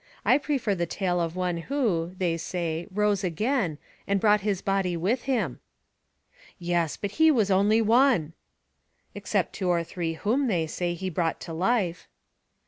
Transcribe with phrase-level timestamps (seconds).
[0.25, 3.77] I prefer the tale of one who, they say, rose again,
[4.07, 5.59] and brought his body with him."
[6.57, 8.33] "Yes; but he was only one!"
[9.13, 12.07] "Except two or three whom, they say, he brought to life."